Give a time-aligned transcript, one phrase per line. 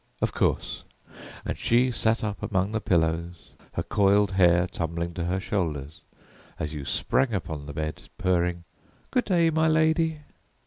[0.19, 0.83] Of course,
[1.45, 6.01] and she sat up among the pillows, her coiled hair tumbling to her shoulders,
[6.57, 8.63] as you sprang upon the bed purring:
[9.11, 10.21] 'Good day, my lady.'